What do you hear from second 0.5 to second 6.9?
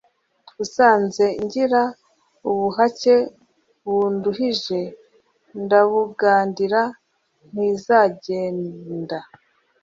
Usanze ngira ubuhake bunduhije ndabugandira